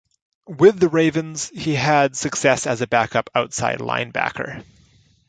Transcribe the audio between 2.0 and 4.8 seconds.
success as a backup outside linebacker.